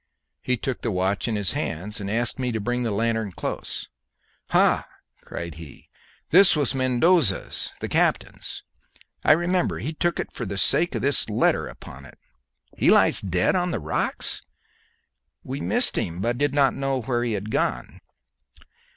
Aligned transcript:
He 0.41 0.57
took 0.57 0.81
the 0.81 0.89
watch 0.89 1.27
in 1.27 1.35
his 1.35 1.51
hands, 1.51 2.01
and 2.01 2.09
asked 2.09 2.39
me 2.39 2.51
to 2.53 2.59
bring 2.59 2.81
the 2.81 2.89
lanthorn 2.89 3.33
close. 3.33 3.87
"Ha!" 4.49 4.87
cried 5.21 5.53
he, 5.61 5.89
"this 6.31 6.55
was 6.55 6.73
Mendoza's 6.73 7.69
the 7.81 7.87
captain's. 7.87 8.63
I 9.23 9.33
remember; 9.33 9.77
he 9.77 9.93
took 9.93 10.19
it 10.19 10.33
for 10.33 10.47
the 10.47 10.57
sake 10.57 10.95
of 10.95 11.03
this 11.03 11.29
letter 11.29 11.67
upon 11.67 12.05
it. 12.07 12.17
He 12.75 12.89
lies 12.89 13.21
dead 13.21 13.55
on 13.55 13.69
the 13.69 13.79
rocks? 13.79 14.41
We 15.43 15.61
missed 15.61 15.99
him, 15.99 16.19
but 16.19 16.39
did 16.39 16.55
not 16.55 16.73
know 16.73 17.01
where 17.01 17.23
he 17.23 17.33
had 17.33 17.51
gone." 17.51 18.01